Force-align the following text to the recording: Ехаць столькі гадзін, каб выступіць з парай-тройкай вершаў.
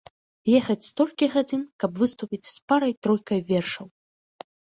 Ехаць 0.59 0.85
столькі 0.91 1.29
гадзін, 1.33 1.61
каб 1.83 1.91
выступіць 2.05 2.49
з 2.53 2.57
парай-тройкай 2.73 3.45
вершаў. 3.53 3.87